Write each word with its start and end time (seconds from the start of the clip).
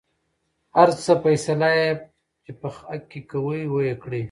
هر 0.77 0.89
څه 1.03 1.11
فيصله 1.23 1.69
يې 1.79 1.89
چې 2.43 2.51
په 2.59 2.67
حق 2.75 3.01
کې 3.11 3.19
کوۍ 3.31 3.61
وېې 3.73 3.95
کړۍ. 4.03 4.19